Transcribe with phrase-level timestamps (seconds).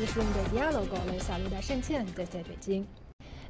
[0.00, 0.96] edición de Diálogo.
[1.12, 2.86] Les saluda Shen Qian desde Beijing.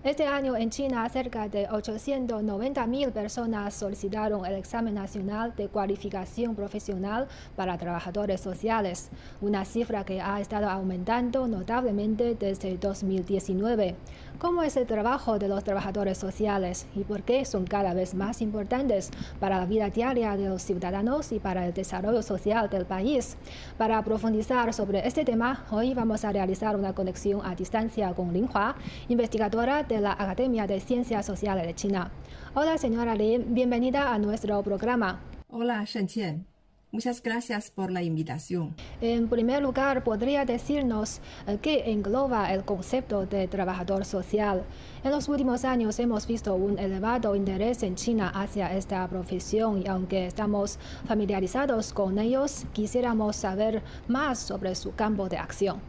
[0.02, 7.28] Este año en China, cerca de 890.000 personas solicitaron el examen nacional de cualificación profesional
[7.54, 9.10] para trabajadores sociales,
[9.40, 13.94] una cifra que ha estado aumentando notablemente desde 2019.
[14.40, 18.40] ¿Cómo es el trabajo de los trabajadores sociales y por qué son cada vez más
[18.40, 23.36] importantes para la vida diaria de los ciudadanos y para el desarrollo social del país?
[23.76, 28.48] Para profundizar sobre este tema, hoy vamos a realizar una conexión a distancia con Lin
[28.48, 28.76] Hua,
[29.08, 32.10] investigadora de la Academia de Ciencias Sociales de China.
[32.54, 35.20] Hola, señora Lin, bienvenida a nuestro programa.
[35.50, 36.49] Hola, Shen Qian.
[36.92, 38.74] Muchas gracias por la invitación.
[39.00, 44.64] En primer lugar, ¿podría decirnos eh, qué engloba el concepto de trabajador social?
[45.04, 49.86] En los últimos años hemos visto un elevado interés en China hacia esta profesión y
[49.86, 55.80] aunque estamos familiarizados con ellos, quisiéramos saber más sobre su campo de acción.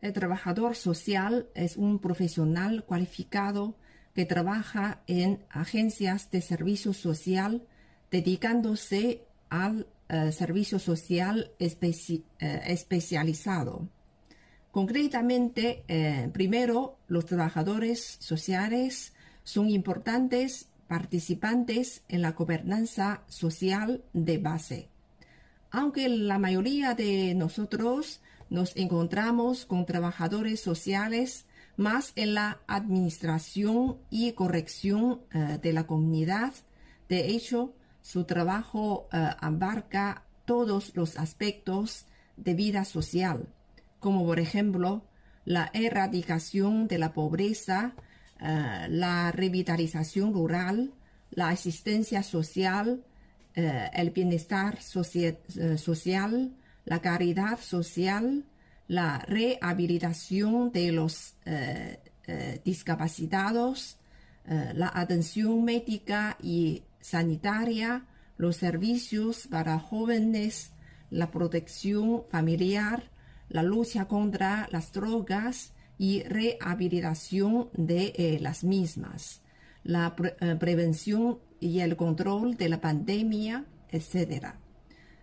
[0.00, 3.74] El trabajador social es un profesional cualificado
[4.14, 7.66] que trabaja en agencias de servicio social
[8.10, 13.88] dedicándose al eh, servicio social eh, especializado.
[14.70, 19.12] Concretamente, eh, primero, los trabajadores sociales
[19.44, 24.88] son importantes participantes en la gobernanza social de base.
[25.70, 31.44] Aunque la mayoría de nosotros nos encontramos con trabajadores sociales
[31.76, 35.20] más en la administración y corrección
[35.62, 36.54] de la comunidad.
[37.10, 37.74] De hecho,
[38.08, 42.06] su trabajo eh, abarca todos los aspectos
[42.38, 43.48] de vida social,
[44.00, 45.04] como por ejemplo
[45.44, 47.92] la erradicación de la pobreza,
[48.40, 50.94] eh, la revitalización rural,
[51.30, 53.04] la asistencia social,
[53.54, 56.52] el bienestar social,
[56.84, 58.44] la caridad social,
[58.86, 63.98] la rehabilitación de los eh, eh, discapacitados,
[64.46, 70.72] eh, la atención médica y sanitaria, los servicios para jóvenes,
[71.10, 73.10] la protección familiar,
[73.48, 79.42] la lucha contra las drogas y rehabilitación de las mismas,
[79.82, 84.54] la prevención y el control de la pandemia, etc.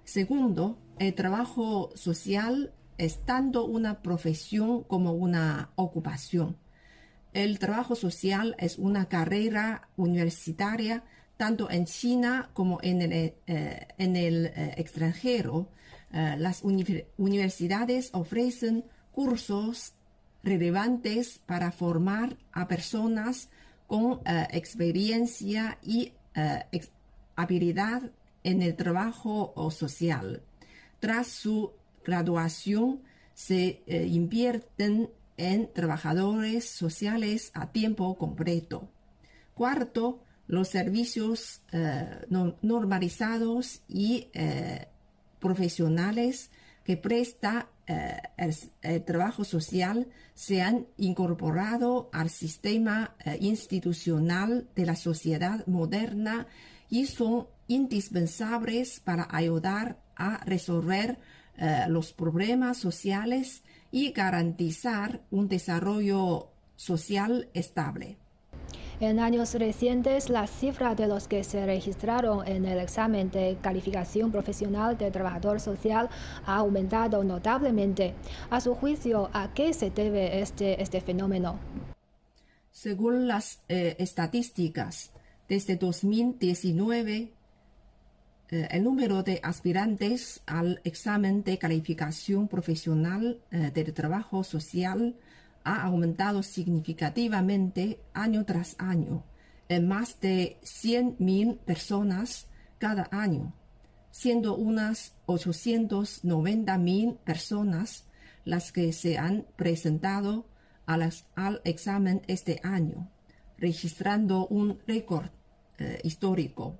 [0.03, 6.57] Segundo, el trabajo social es tanto una profesión como una ocupación.
[7.33, 11.03] El trabajo social es una carrera universitaria
[11.37, 13.35] tanto en China como en el, eh,
[13.97, 15.69] eh, extranjero.
[16.11, 19.93] Eh, las universidades ofrecen cursos
[20.43, 23.49] relevantes para formar a personas
[23.87, 26.13] con experiencia y
[27.35, 28.11] habilidad
[28.43, 30.41] en el trabajo social.
[30.99, 31.71] Tras su
[32.03, 33.01] graduación,
[33.33, 38.89] se invierten en trabajadores sociales a tiempo completo.
[39.53, 42.25] Cuarto, los servicios eh,
[42.61, 44.87] normalizados y eh,
[45.39, 46.51] profesionales
[46.83, 47.69] que presta
[48.37, 56.47] el, trabajo social se han incorporado al sistema institucional de la sociedad moderna
[56.89, 61.17] y son indispensables para ayudar a resolver
[61.57, 68.17] eh, los problemas sociales y garantizar un desarrollo social estable.
[69.01, 74.31] En años recientes, la cifra de los que se registraron en el examen de calificación
[74.31, 76.09] profesional de trabajador social
[76.45, 78.13] ha aumentado notablemente.
[78.49, 81.59] A su juicio, ¿a qué se debe este, este fenómeno?
[82.71, 85.11] Según las eh, estadísticas,
[85.49, 87.33] desde 2019
[88.51, 95.15] eh, el número de aspirantes al examen de calificación profesional eh, del trabajo social
[95.65, 99.25] ha aumentado significativamente año tras año,
[99.67, 102.47] en más de 100.000 personas
[102.77, 103.53] cada año,
[104.11, 108.05] siendo unas 890.000 personas
[108.45, 110.45] las que se han presentado
[110.85, 111.11] al
[111.65, 113.09] examen este año,
[113.57, 115.29] registrando un récord
[115.79, 116.79] eh, histórico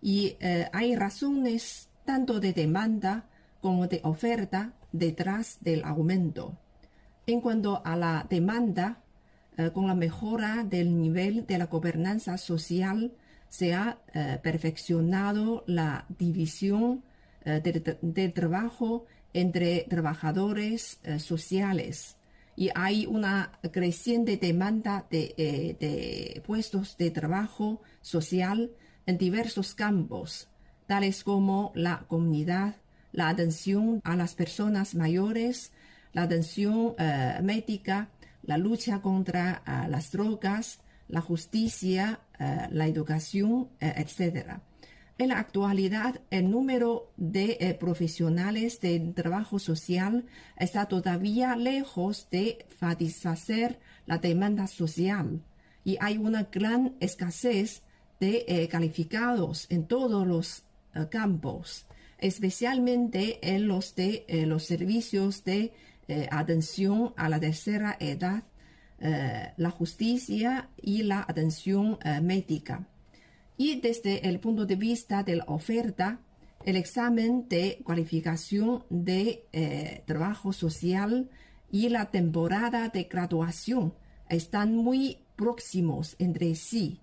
[0.00, 3.26] y eh, hay razones tanto de demanda
[3.60, 6.58] como de oferta detrás del aumento.
[7.26, 9.02] En cuanto a la demanda,
[9.56, 13.12] eh, con la mejora del nivel de la gobernanza social,
[13.48, 17.02] se ha eh, perfeccionado la división
[17.44, 19.04] del, trabajo
[19.34, 22.16] entre trabajadores sociales.
[22.56, 28.70] Y hay una creciente demanda de puestos de trabajo social
[29.04, 30.48] en diversos campos,
[30.86, 32.76] tales como la comunidad,
[33.12, 35.72] la atención a las personas mayores,
[36.14, 38.08] la atención eh, médica,
[38.42, 44.60] la lucha contra eh, las drogas, la justicia, eh, la educación, etc.
[45.18, 50.24] En la actualidad, el número de profesionales de trabajo social
[50.56, 55.40] está todavía lejos de satisfacer la demanda social
[55.84, 57.82] y hay una gran escasez
[58.18, 60.64] de calificados en todos los
[61.10, 61.86] campos,
[62.18, 65.72] especialmente en los de los servicios de
[66.06, 68.42] eh, atención a la tercera edad,
[69.00, 72.86] eh, la justicia y la atención eh, médica.
[73.56, 76.20] Y desde el punto de vista de la oferta,
[76.66, 81.30] el examen de cualificación de trabajo social
[81.70, 83.94] y la temporada de graduación
[84.28, 87.00] están muy próximos entre sí.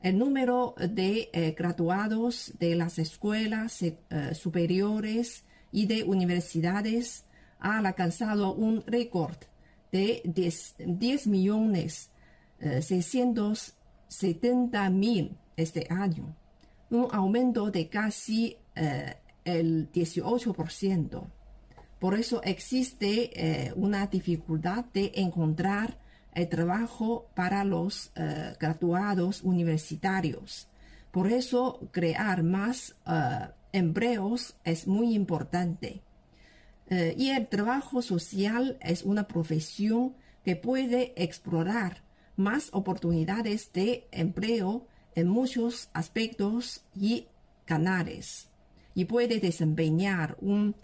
[0.00, 3.84] El número de graduados de las escuelas
[4.32, 7.26] superiores y de universidades
[7.64, 9.36] ha alcanzado un récord
[9.90, 12.10] de 10, millones
[12.60, 16.36] 670 eh, mil este año,
[16.90, 19.14] un aumento de casi eh,
[19.44, 21.26] el 18%.
[21.98, 25.96] Por eso existe eh, una dificultad de encontrar
[26.34, 28.12] el trabajo para los
[28.58, 30.68] graduados universitarios.
[31.12, 32.96] Por eso crear más
[33.72, 36.02] empleos es muy importante.
[36.90, 40.14] Eh, y el trabajo social es una profesión
[40.44, 42.02] que puede explorar
[42.36, 47.28] más oportunidades de empleo en muchos aspectos y
[47.64, 48.50] canales
[48.94, 50.76] y puede desempeñar un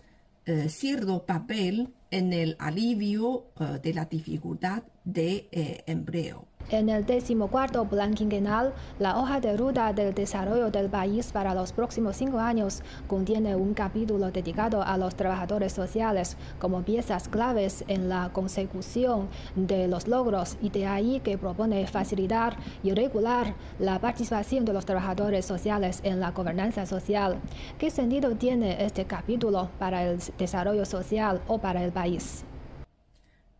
[0.47, 5.49] eh, cierto papel en el alivio eh, de la dificultad de
[5.87, 6.50] empleo.
[6.69, 11.73] En el decimocuarto plan quinquenal, la hoja de ruta del desarrollo del país para los
[11.73, 18.09] próximos cinco años contiene un capítulo dedicado a los trabajadores sociales como piezas claves en
[18.09, 24.65] la consecución de los logros y de ahí que propone facilitar y regular la participación
[24.65, 27.41] de los trabajadores sociales en la gobernanza social.
[27.79, 32.45] ¿Qué sentido tiene este capítulo para el desarrollo social o para el país?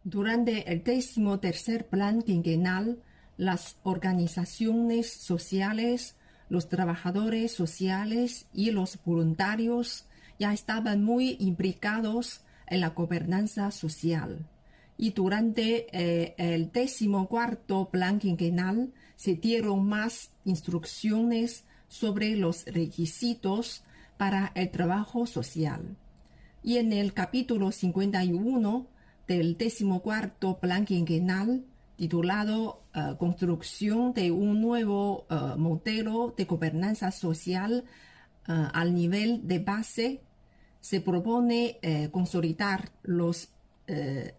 [0.05, 3.03] Durante el décimo tercer plan quinquenal,
[3.37, 6.17] las organizaciones sociales,
[6.49, 10.07] los trabajadores sociales y los voluntarios
[10.39, 14.47] ya estaban muy implicados en la gobernanza social.
[14.97, 23.83] Y durante eh, el décimo cuarto plan quinquenal se dieron más instrucciones sobre los requisitos
[24.17, 25.97] para el trabajo social.
[26.63, 28.87] Y en el capítulo 51
[29.31, 37.85] del decimocuarto plan quinquenal titulado eh, Construcción de un nuevo eh, modelo de gobernanza social
[38.49, 40.21] eh, al nivel de base,
[40.81, 41.79] se propone
[42.11, 43.51] consolidar los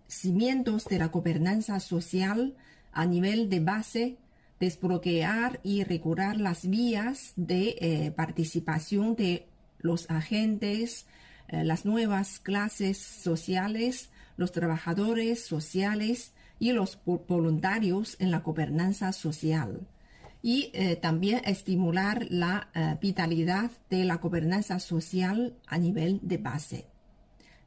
[0.07, 2.55] cimientos de la gobernanza social
[2.91, 4.17] a nivel de base,
[4.59, 9.45] desbloquear y regular las vías de participación de
[9.81, 11.05] los agentes,
[11.47, 19.87] las nuevas clases sociales, los trabajadores sociales y los voluntarios en la gobernanza social
[20.41, 26.87] y eh, también estimular la eh, vitalidad de la gobernanza social a nivel de base.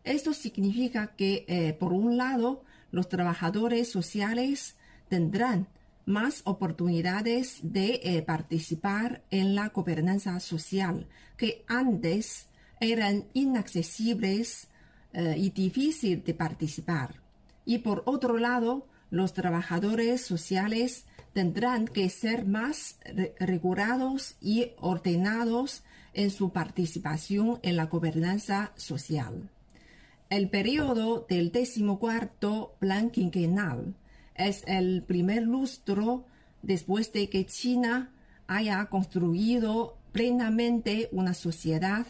[0.03, 4.77] Esto significa que, eh, por un lado, los trabajadores sociales
[5.09, 5.69] tendrán
[6.05, 14.69] más oportunidades de participar en la gobernanza social que antes eran inaccesibles
[15.15, 17.15] eh, y difícil de participar.
[17.65, 22.99] Y por otro lado, los trabajadores sociales tendrán que ser más
[23.41, 29.51] regulados y ordenados en su participación en la gobernanza social.
[30.31, 33.95] El periodo del decimocuarto plan quinquenal
[34.35, 36.25] es el primer lustro
[36.63, 38.11] después de que China
[38.47, 42.07] haya construido plenamente una sociedad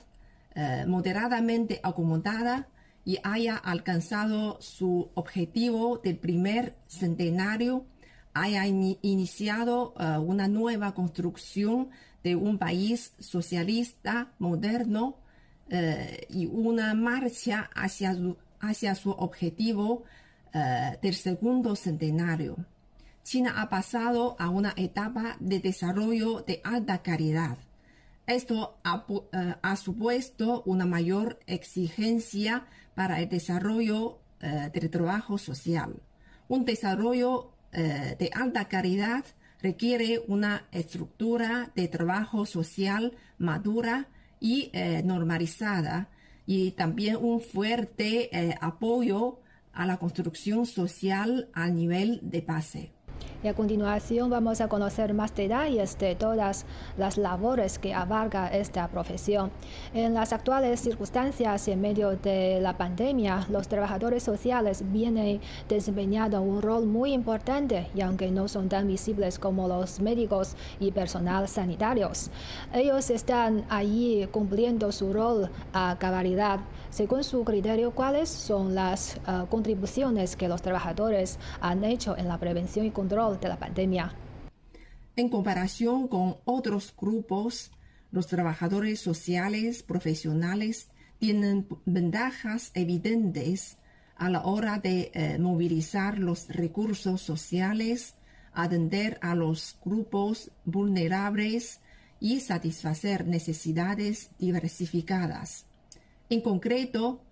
[0.54, 2.68] eh, moderadamente acomodada
[3.04, 7.86] y haya alcanzado su objetivo del primer centenario,
[8.32, 11.90] haya iniciado uh, una nueva construcción
[12.22, 15.18] de un país socialista moderno
[15.70, 15.76] uh,
[16.28, 18.14] y una marcha hacia
[18.94, 20.02] su, objetivo
[20.54, 22.56] uh, del segundo centenario.
[23.22, 27.58] China ha pasado a una etapa de desarrollo de alta calidad.
[28.26, 29.04] Esto ha,
[29.62, 36.02] ha supuesto una mayor exigencia para el desarrollo eh, del trabajo social.
[36.48, 39.24] Un desarrollo eh, de alta calidad
[39.60, 46.10] requiere una estructura de trabajo social madura y eh, normalizada
[46.46, 49.40] y también un fuerte eh, apoyo
[49.72, 52.92] a la construcción social a nivel de pase.
[53.44, 56.64] Y a continuación vamos a conocer más detalles de todas
[56.96, 59.50] las labores que abarca esta profesión.
[59.92, 66.62] En las actuales circunstancias en medio de la pandemia, los trabajadores sociales vienen desempeñando un
[66.62, 72.30] rol muy importante y aunque no son tan visibles como los médicos y personal sanitarios,
[72.72, 76.60] ellos están allí cumpliendo su rol a cabalidad.
[76.94, 82.38] Según su criterio, ¿cuáles son las uh, contribuciones que los trabajadores han hecho en la
[82.38, 84.14] prevención y control de la pandemia.
[85.16, 87.72] En comparación con otros grupos,
[88.12, 93.76] los trabajadores sociales profesionales tienen ventajas evidentes
[94.14, 98.14] a la hora de eh, movilizar los recursos sociales,
[98.52, 101.80] atender a los grupos vulnerables
[102.20, 105.66] y satisfacer necesidades diversificadas.
[106.30, 107.22] En concreto,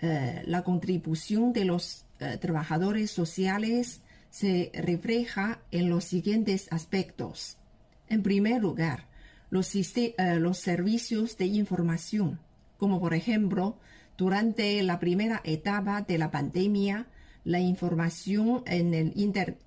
[0.00, 7.56] eh, la contribución de los eh, trabajadores sociales se refleja en los siguientes aspectos.
[8.08, 9.06] En primer lugar,
[9.50, 12.40] los, eh, los, servicios de información,
[12.78, 13.78] como por ejemplo,
[14.16, 17.06] durante la primera etapa de la pandemia,
[17.44, 18.94] la información en,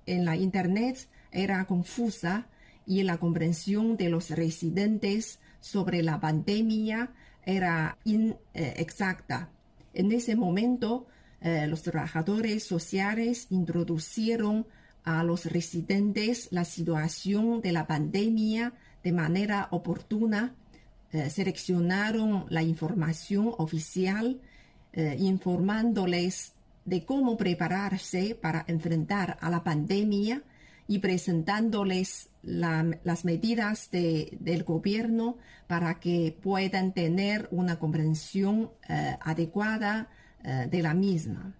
[0.06, 2.46] en la Internet era confusa
[2.86, 7.10] y la comprensión de los residentes sobre la pandemia
[7.46, 9.48] era inexacta.
[9.94, 11.06] En ese momento,
[11.40, 14.66] eh, los trabajadores sociales introducieron
[15.04, 18.74] a los residentes la situación de la pandemia
[19.04, 20.54] de manera oportuna,
[21.12, 24.40] eh, seleccionaron la información oficial,
[24.92, 30.42] eh, informándoles de cómo prepararse para enfrentar a la pandemia
[30.88, 35.36] y presentándoles las medidas del gobierno
[35.66, 38.70] para que puedan tener una comprensión
[39.20, 40.08] adecuada
[40.46, 41.54] eh, de la misma.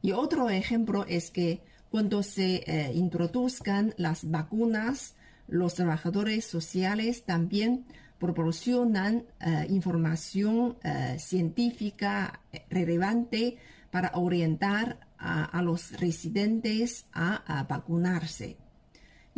[0.00, 5.16] Y otro ejemplo es que cuando se eh, introduzcan las vacunas,
[5.48, 7.84] los trabajadores sociales también
[8.20, 10.76] proporcionan eh, información
[11.18, 12.40] científica
[12.70, 13.56] relevante
[13.90, 18.56] para orientar a, los residentes a, vacunarse.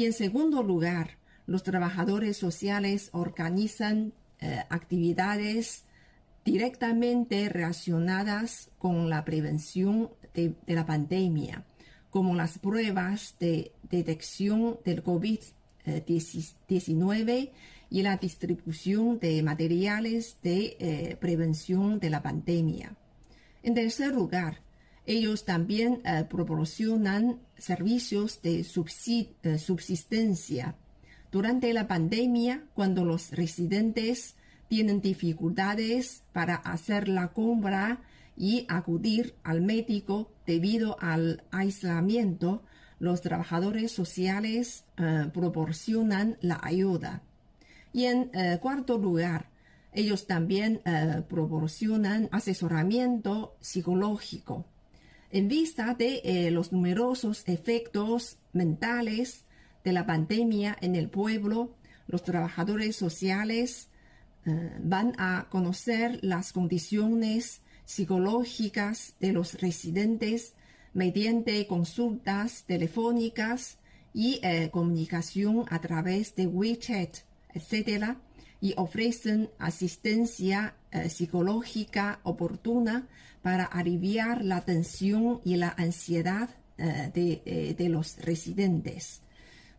[0.00, 4.14] Y en segundo lugar, los trabajadores sociales organizan
[4.70, 5.84] actividades
[6.42, 11.66] directamente relacionadas con la prevención de, la pandemia,
[12.08, 17.50] como las pruebas de detección del COVID-19
[17.90, 22.96] y la distribución de materiales de eh, prevención de la pandemia.
[23.62, 24.62] En tercer lugar,
[25.10, 30.76] ellos también eh, proporcionan servicios de eh, subsistencia.
[31.32, 34.36] Durante la pandemia, cuando los residentes
[34.68, 38.02] tienen dificultades para hacer la compra
[38.36, 42.62] y acudir al médico debido al aislamiento,
[43.00, 47.22] los trabajadores sociales eh, proporcionan la ayuda.
[47.92, 49.50] Y en cuarto lugar,
[49.92, 50.80] ellos también
[51.28, 54.69] proporcionan asesoramiento psicológico.
[55.30, 59.44] En vista de los numerosos efectos mentales
[59.84, 61.76] de la pandemia en el pueblo,
[62.08, 63.88] los trabajadores sociales
[64.46, 70.54] eh, van a conocer las condiciones psicológicas de los residentes
[70.94, 73.78] mediante consultas telefónicas
[74.12, 77.18] y eh, comunicación a través de WeChat,
[77.54, 78.16] etc.
[78.60, 83.08] y ofrecen asistencia eh, psicológica oportuna
[83.42, 89.20] para aliviar la tensión y la ansiedad de, de, los residentes.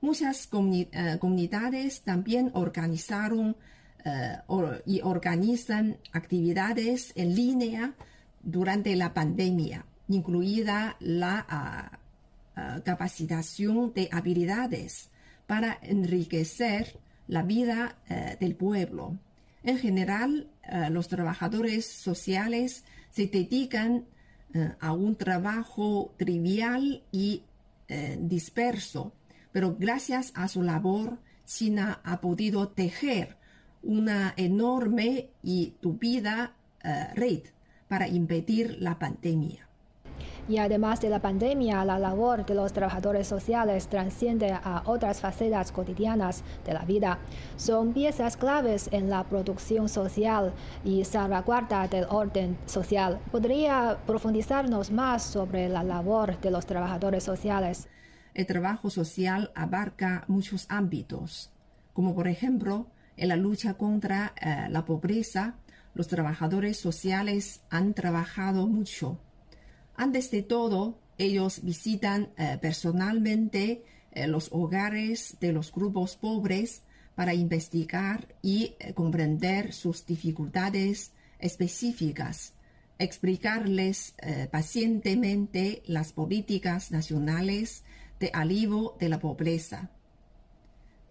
[0.02, 3.56] Muchas comunidades también organizaron
[4.04, 4.38] eh,
[4.86, 7.94] y organizan actividades en línea
[8.42, 12.00] durante la pandemia, incluida la ah,
[12.56, 15.12] ah, capacitación de habilidades
[15.46, 19.20] para enriquecer la vida eh, del pueblo.
[19.64, 24.06] En general, eh, los trabajadores sociales se dedican
[24.80, 27.44] a un trabajo trivial y
[28.20, 29.14] disperso,
[29.52, 33.38] pero gracias a su labor, China ha podido tejer
[33.84, 37.42] una enorme y tupida eh, red
[37.88, 39.68] para impedir la pandemia.
[40.48, 45.72] Y además de la pandemia, la labor de los trabajadores sociales trasciende a otras facetas
[45.72, 47.20] cotidianas de la vida.
[47.56, 53.20] Son piezas claves en la producción social y salvaguarda del orden social.
[53.32, 57.88] ¿Podría profundizarnos más sobre la labor de los trabajadores sociales?
[58.34, 61.52] El trabajo social abarca muchos ámbitos,
[61.94, 62.88] como por ejemplo
[63.18, 65.56] en la lucha contra eh, la pobreza,
[65.94, 69.20] los trabajadores sociales han trabajado mucho.
[69.96, 76.84] Antes de todo, ellos visitan eh, personalmente eh, los hogares de los grupos pobres
[77.16, 82.54] para investigar y eh, comprender sus dificultades específicas,
[83.00, 84.14] explicarles
[84.52, 87.84] pacientemente las políticas nacionales
[88.20, 89.90] de alivio de la pobreza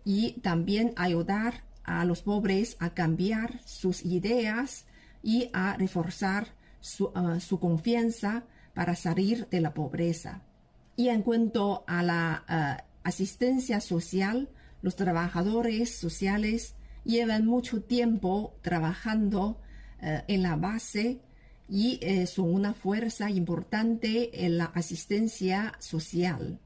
[0.04, 4.86] y también ayudar a los pobres a cambiar sus ideas
[5.20, 10.42] y a reforzar su, su confianza para salir de la pobreza.
[10.96, 14.48] Y en cuanto a la eh, asistencia social,
[14.82, 16.74] los trabajadores sociales
[17.04, 19.60] llevan mucho tiempo trabajando
[20.02, 21.20] eh, en la base
[21.68, 26.58] y eh, son una fuerza importante en la asistencia social,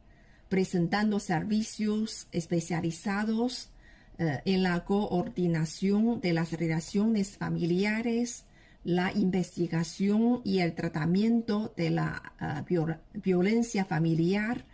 [0.48, 3.70] presentando servicios especializados
[4.16, 8.44] en la coordinación de las relaciones familiares,
[8.84, 12.64] la investigación y el tratamiento de la ah,
[13.14, 14.66] violencia familiar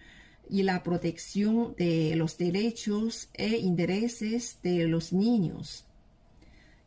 [0.48, 5.86] y la protección de los derechos e intereses de los niños.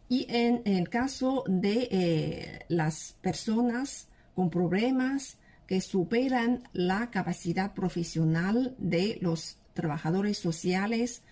[0.09, 8.75] Y en, el caso de eh, las personas con problemas que superan la capacidad profesional
[8.77, 11.23] de los trabajadores sociales,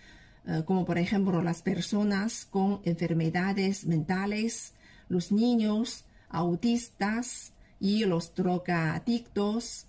[0.48, 4.74] eh, como por ejemplo las personas con enfermedades mentales,
[5.12, 7.52] los niños autistas
[7.82, 9.88] y los drogadictos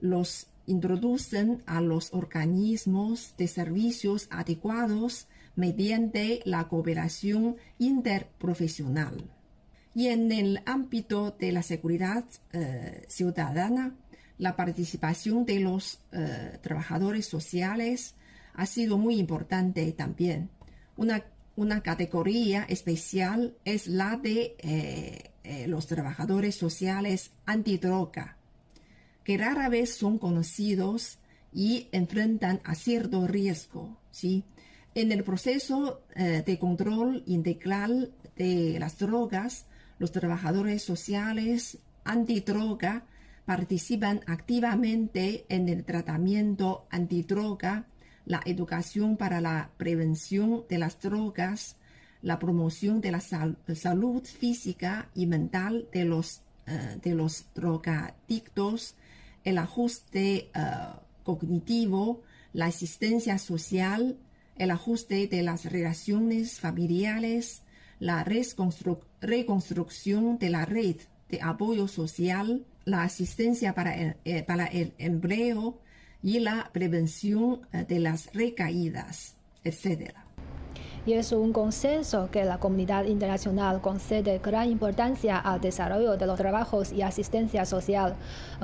[0.00, 9.28] los introducen a los organismos de servicios adecuados mediante la cooperación interprofesional.
[9.92, 13.96] Y en el ámbito de la seguridad eh, ciudadana,
[14.38, 18.14] la participación de los eh, trabajadores sociales
[18.54, 20.48] ha sido muy importante también.
[20.96, 21.24] Una
[21.56, 28.36] una categoría especial es la de eh, eh, los trabajadores sociales antidroga,
[29.24, 31.18] que rara vez son conocidos
[31.52, 33.98] y enfrentan a cierto riesgo.
[34.10, 34.44] ¿sí?
[34.94, 39.66] En el proceso eh, de control integral de las drogas,
[39.98, 43.04] los trabajadores sociales antidroga
[43.44, 47.86] participan activamente en el tratamiento antidroga
[48.26, 51.76] la educación para la prevención de las drogas,
[52.22, 58.94] la promoción de la salud física y mental de los, eh, de los drogadictos,
[59.44, 60.50] el ajuste eh,
[61.24, 64.18] cognitivo, la asistencia social,
[64.56, 67.62] el ajuste de las relaciones familiares,
[67.98, 70.96] la reconstrucción de la red
[71.30, 75.80] de apoyo social, la asistencia para eh, para el empleo,
[76.22, 80.12] y la prevención eh, de las recaídas, etc.
[81.06, 86.36] Y es un consenso que la comunidad internacional concede gran importancia al desarrollo de los
[86.36, 88.16] trabajos y asistencia social.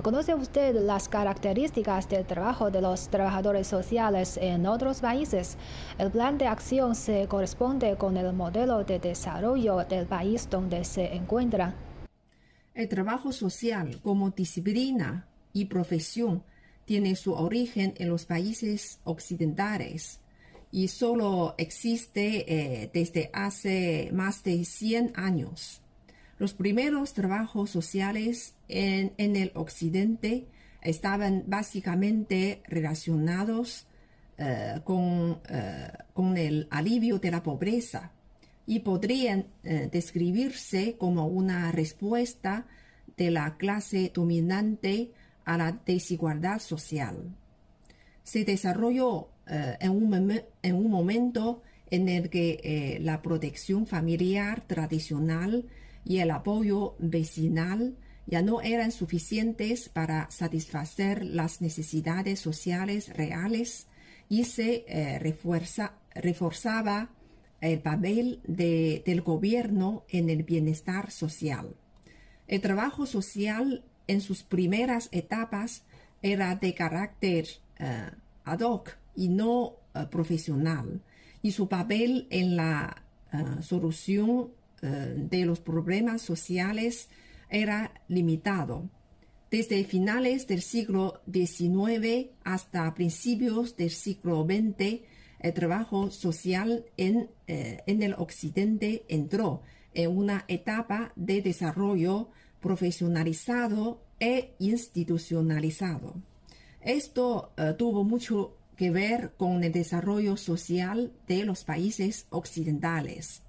[0.03, 5.57] ¿Conoce usted las características del trabajo de los trabajadores sociales en otros países?
[5.99, 11.15] El plan de acción se corresponde con el modelo de desarrollo del país donde se
[11.15, 11.75] encuentra.
[12.75, 16.43] El trabajo social como disciplina y profesión
[16.87, 20.21] tiene su origen en los países occidentales
[20.71, 25.83] y solo existe eh, desde hace más de 100 años.
[26.39, 30.47] Los primeros trabajos sociales en, el occidente
[30.83, 33.87] estaban básicamente relacionados
[34.39, 38.13] eh, con, eh, con, el alivio de la pobreza
[38.67, 42.67] y podrían describirse como una respuesta
[43.17, 45.13] de la clase dominante
[45.47, 47.35] a la desigualdad social.
[48.23, 55.65] Se desarrolló eh, en, un momento en el que eh, la protección familiar tradicional
[56.05, 63.87] y el apoyo vecinal ya no eran suficientes para satisfacer las necesidades sociales reales
[64.29, 67.11] y se eh, reforzaba
[67.61, 71.77] el papel del gobierno en el bienestar social.
[72.49, 75.83] El trabajo social en sus primeras etapas
[76.23, 77.47] era de carácter
[77.79, 78.11] eh,
[78.45, 81.03] ad hoc y no eh, profesional,
[81.43, 87.09] y su papel en la eh, solución de los problemas sociales
[87.49, 88.89] era limitado.
[89.51, 95.01] Desde finales del siglo XIX hasta principios del siglo XX,
[95.41, 99.63] el trabajo social en, en el Occidente entró
[99.95, 102.29] en una etapa de desarrollo
[102.61, 106.15] profesionalizado e institucionalizado.
[106.81, 113.43] Esto eh, tuvo mucho que ver con el desarrollo social de los países occidentales.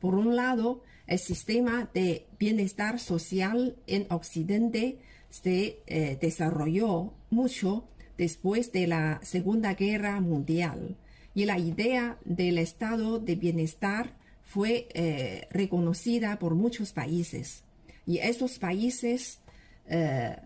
[0.00, 4.98] Por un lado, el sistema de bienestar social en Occidente
[5.30, 7.88] se eh, desarrolló mucho
[8.18, 10.96] después de la Segunda Guerra Mundial
[11.34, 17.64] y la idea del estado de bienestar fue eh, reconocida por muchos países.
[18.06, 19.40] Y estos países
[19.86, 20.36] eh,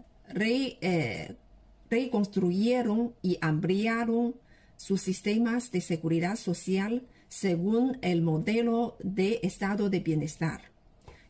[1.89, 4.35] reconstruyeron y ampliaron
[4.77, 10.63] sus sistemas de seguridad social según el modelo de estado de bienestar.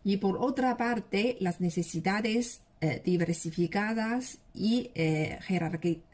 [0.05, 5.39] Y por otra parte, las necesidades eh, diversificadas y eh,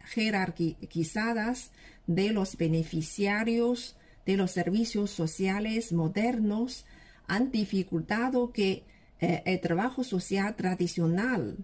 [0.07, 1.73] jerarquizadas
[2.07, 6.87] de los beneficiarios de los servicios sociales modernos
[7.27, 8.85] han dificultado que
[9.23, 11.57] eh, el trabajo social tradicional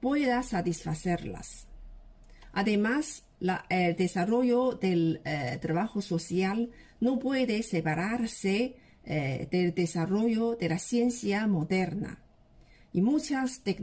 [0.00, 1.68] pueda satisfacerlas.
[2.52, 3.24] Además,
[3.68, 5.20] el desarrollo del
[5.60, 12.22] trabajo social no puede separarse eh, del desarrollo de la ciencia moderna.
[12.94, 13.76] Y muchas, eh,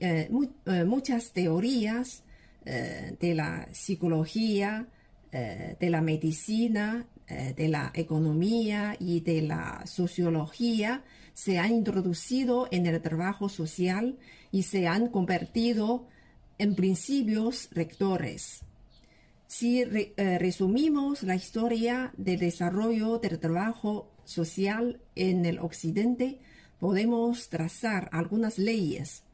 [0.00, 2.24] eh, muchas teorías
[2.64, 4.86] de la psicología,
[5.32, 11.02] de la medicina, de la economía y de la sociología
[11.34, 14.18] se han introducido en el trabajo social
[14.50, 16.06] y se han convertido
[16.58, 18.60] en principios rectores.
[19.46, 26.40] Si eh, resumimos la historia del desarrollo del trabajo social en el Occidente,
[26.78, 29.24] podemos trazar algunas leyes.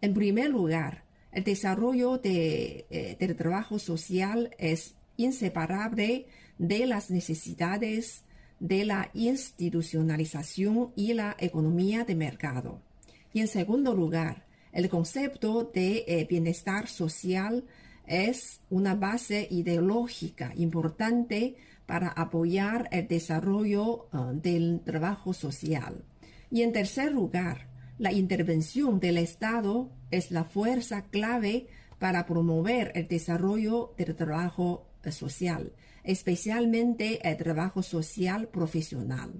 [0.00, 6.26] En primer lugar, el desarrollo eh, del trabajo social es inseparable
[6.58, 8.24] de las necesidades
[8.64, 12.80] de la institucionalización y la economía de mercado.
[13.34, 17.64] Y en segundo lugar, el concepto de eh, bienestar social
[18.06, 26.02] es una base ideológica importante para apoyar el desarrollo uh, del trabajo social.
[26.50, 31.66] Y en tercer lugar, la intervención del Estado es la fuerza clave
[31.98, 35.70] para promover el desarrollo del trabajo uh, social,
[36.04, 39.32] especialmente el trabajo social profesional.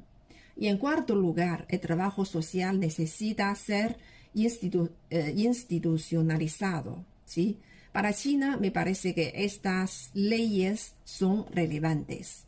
[0.57, 3.99] Y en cuarto lugar, el trabajo social necesita ser
[4.35, 4.89] uh,
[5.37, 7.61] institucionalizado, ¿sí?
[7.93, 12.45] Para China me parece que estas leyes son relevantes.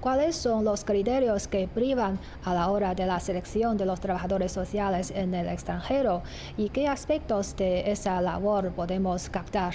[0.00, 4.50] ¿Cuáles son los criterios que privan a la hora de la selección de los trabajadores
[4.50, 6.22] sociales en el extranjero
[6.56, 9.74] y qué aspectos de esa labor podemos captar?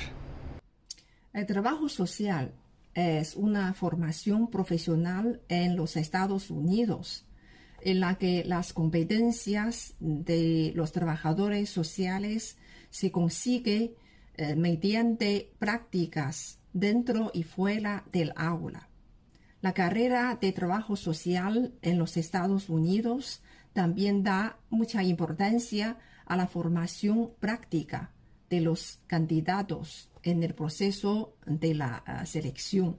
[1.33, 2.51] El trabajo social
[2.97, 7.25] es una formación profesional en los Estados Unidos
[7.81, 12.57] en la que las competencias de los trabajadores sociales
[12.89, 13.91] se consiguen
[14.35, 18.89] eh, mediante prácticas dentro y fuera del aula.
[19.61, 26.47] La carrera de trabajo social en los Estados Unidos también da mucha importancia a la
[26.47, 28.11] formación práctica
[28.49, 32.97] de los candidatos en el proceso de la eh, selección.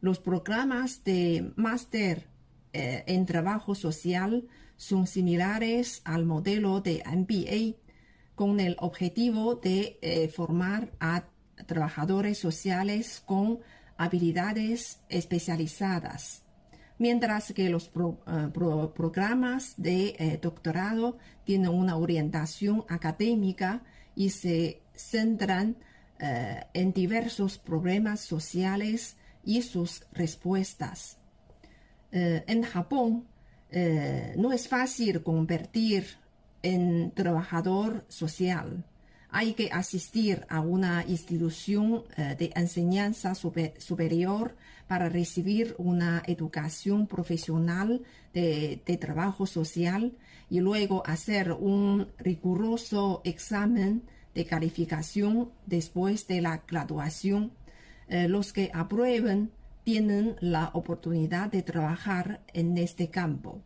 [0.00, 2.28] Los programas de máster
[2.72, 7.82] eh, en trabajo social son similares al modelo de MBA
[8.34, 11.24] con el objetivo de eh, formar a
[11.66, 13.60] trabajadores sociales con
[13.96, 16.42] habilidades especializadas,
[16.98, 23.82] mientras que los eh, programas de eh, doctorado tienen una orientación académica
[24.16, 25.76] y se centran en
[26.94, 31.18] diversos problemas sociales y sus respuestas.
[32.12, 33.26] en Japón,
[34.36, 36.06] no es fácil convertir
[36.62, 38.84] en trabajador social.
[39.34, 44.54] Hay que asistir a una institución eh, de enseñanza superior
[44.86, 48.02] para recibir una educación profesional
[48.34, 50.12] de, trabajo social
[50.50, 54.02] y luego hacer un riguroso examen
[54.34, 57.52] de calificación después de la graduación.
[58.08, 59.50] Eh, los que aprueben
[59.84, 63.60] tienen la oportunidad de trabajar en este campo.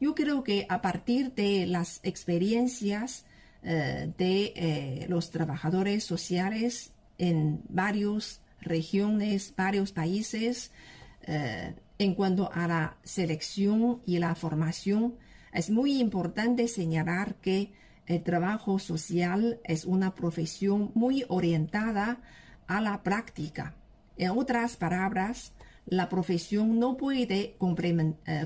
[0.00, 3.24] Yo creo que a partir de las experiencias
[3.62, 10.70] eh, de eh, los trabajadores sociales en varias regiones, varios países,
[11.98, 15.14] en cuanto a la selección y la formación,
[15.52, 17.72] es muy importante señalar que
[18.06, 22.20] el trabajo social es una profesión muy orientada
[22.66, 23.74] a la práctica.
[24.16, 25.52] En otras palabras,
[25.86, 27.56] la profesión no puede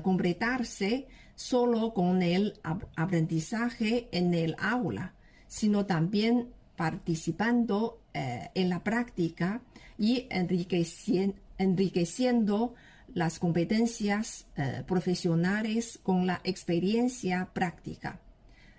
[0.03, 2.59] completarse solo con el
[2.95, 5.13] aprendizaje en el aula,
[5.47, 9.61] sino también participando eh, en la práctica
[9.97, 12.73] y enriqueciendo,
[13.13, 18.19] las competencias eh, profesionales con la experiencia práctica.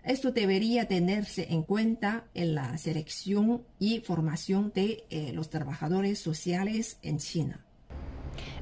[0.09, 6.97] Esto debería tenerse en cuenta en la selección y formación de eh, los trabajadores sociales
[7.03, 7.63] en China.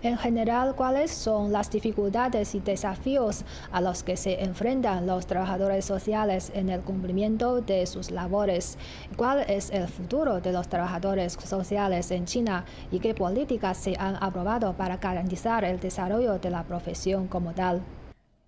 [0.02, 5.84] En general, ¿cuáles son las dificultades y desafíos a los que se enfrentan los trabajadores
[5.84, 8.76] sociales en el cumplimiento de sus labores?
[9.16, 14.16] ¿Cuál es el futuro de los trabajadores sociales en China y qué políticas se han
[14.16, 17.84] aprobado para garantizar el desarrollo de la profesión como tal?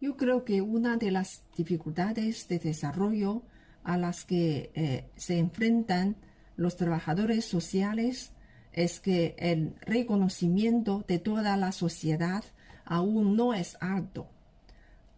[0.00, 3.42] Yo creo que una de las dificultades de desarrollo
[3.82, 6.16] a las que eh, se enfrentan
[6.56, 8.32] los trabajadores sociales
[8.72, 12.44] es que el reconocimiento de toda la sociedad
[12.84, 14.28] aún no es alto.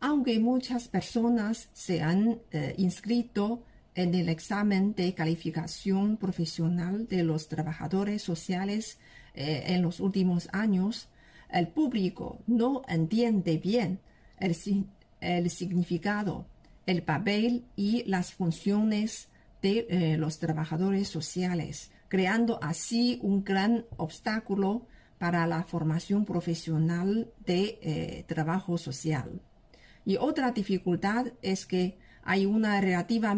[0.00, 3.62] Aunque muchas personas se han eh, inscrito
[3.94, 8.98] en el examen de calificación profesional de los trabajadores sociales
[9.34, 11.08] eh, en los últimos años,
[11.50, 14.00] el público no entiende bien
[14.40, 16.46] el, significado,
[16.86, 19.28] el papel y las funciones
[19.62, 24.86] de eh, los trabajadores sociales creando así un gran obstáculo
[25.18, 29.40] para la formación profesional de eh, trabajo social.
[30.04, 33.36] Y otra dificultad es que hay una relativa,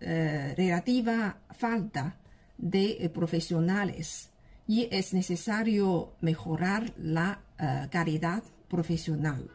[0.00, 2.16] eh, relativa falta
[2.58, 4.30] de profesionales
[4.68, 7.40] y es necesario mejorar la
[7.90, 9.50] calidad profesional.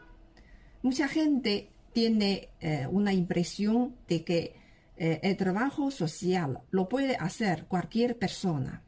[0.82, 2.50] Mucha gente tiene
[2.90, 4.54] una impresión de que
[4.98, 8.82] eh, el trabajo social lo puede hacer cualquier persona.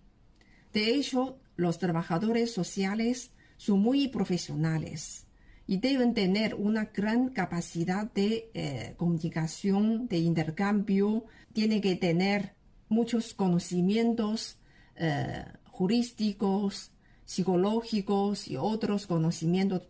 [0.72, 5.26] De hecho, los trabajadores sociales son muy profesionales
[5.68, 12.55] y deben tener una gran capacidad de eh, comunicación, de intercambio, tienen que tener
[12.88, 14.59] muchos conocimientos
[14.96, 16.90] eh, jurísticos,
[17.24, 19.83] psicológicos y otros conocimientos,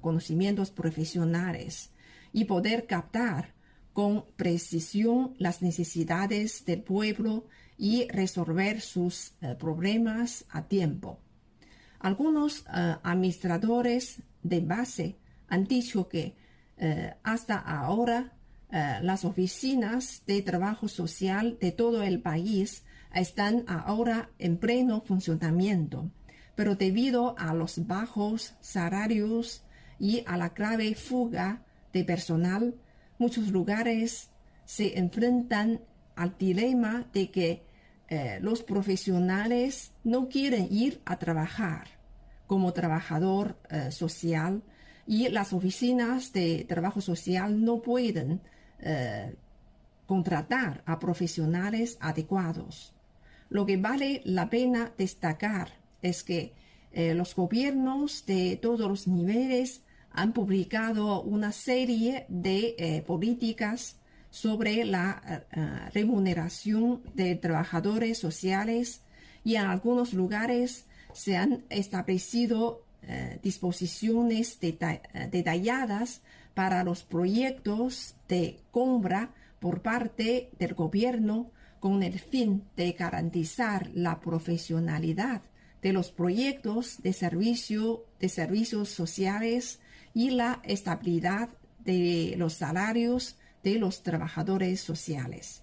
[0.00, 1.90] conocimientos profesionales
[2.32, 3.54] y poder captar
[3.92, 11.18] con precisión las necesidades del pueblo y resolver sus eh, problemas a tiempo.
[11.98, 15.16] Algunos eh, administradores de base
[15.48, 16.36] han dicho que
[16.76, 18.34] eh, hasta ahora
[19.02, 26.08] las oficinas de trabajo social de todo el país están ahora en pleno funcionamiento,
[26.60, 29.64] pero debido a los bajos salarios
[29.98, 32.74] y a la grave fuga de personal,
[33.16, 34.28] muchos lugares
[34.66, 35.80] se enfrentan
[36.16, 37.62] al dilema de que
[38.10, 41.88] eh, los profesionales no quieren ir a trabajar
[42.46, 44.62] como trabajador eh, social
[45.06, 48.42] y las oficinas de trabajo social no pueden
[48.80, 49.34] eh,
[50.04, 52.94] contratar a profesionales adecuados.
[53.48, 56.54] Lo que vale la pena destacar es que
[56.92, 59.82] los gobiernos de todos los niveles
[60.12, 63.96] han publicado una serie de eh, políticas
[64.30, 69.02] sobre la eh, eh, remuneración de trabajadores sociales
[69.44, 72.84] y en algunos lugares se han establecido
[73.42, 76.20] disposiciones detalladas
[76.52, 84.20] para los proyectos de compra por parte del gobierno con el fin de garantizar la
[84.20, 85.40] profesionalidad
[85.82, 89.80] de los proyectos de servicio de servicios sociales
[90.14, 91.48] y la estabilidad
[91.84, 95.62] de los salarios de los trabajadores sociales.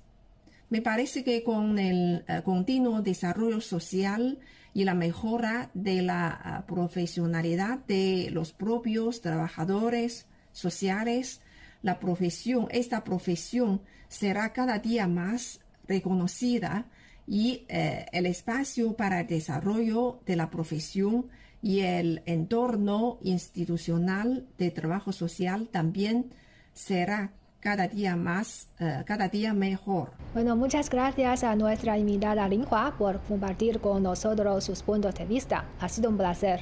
[0.69, 4.39] Me parece que con el eh, continuo desarrollo social
[4.73, 11.41] y la mejora de la eh, profesionalidad de los propios trabajadores sociales,
[11.81, 16.85] la profesión, esta profesión será cada día más reconocida
[17.27, 21.27] y eh, el espacio para el desarrollo de la profesión
[21.61, 26.31] y el entorno institucional de trabajo social también
[26.73, 30.11] será cada día más, eh, cada día mejor.
[30.33, 35.25] Bueno, muchas gracias a nuestra invitada Lin Hua por compartir con nosotros sus puntos de
[35.25, 35.65] vista.
[35.79, 36.61] Ha sido un placer.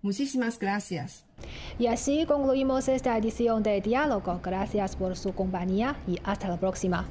[0.00, 1.24] Muchísimas gracias.
[1.78, 4.40] Y así concluimos esta edición de Diálogo.
[4.42, 7.06] Gracias por su compañía y hasta la próxima.